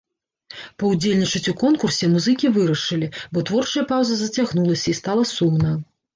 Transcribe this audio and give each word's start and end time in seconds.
Паўдзельнічаць 0.83 1.51
у 1.53 1.53
конкурсе 1.63 2.09
музыкі 2.15 2.51
вырашылі, 2.57 3.11
бо 3.35 3.45
творчая 3.51 3.85
паўза 3.93 4.19
зацягнулася 4.25 4.87
і 4.95 4.99
стала 5.03 5.29
сумна. 5.37 5.71